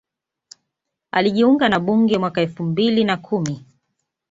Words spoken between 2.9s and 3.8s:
na kumi